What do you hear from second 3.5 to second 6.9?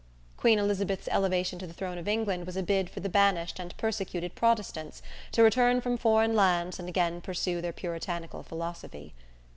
and persecuted Protestants to return from foreign lands and